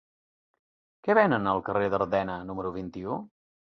Què 1.09 1.17
venen 1.21 1.51
al 1.53 1.63
carrer 1.69 1.93
d'Ardena 1.97 2.43
número 2.51 2.77
vint-i-u? 2.83 3.25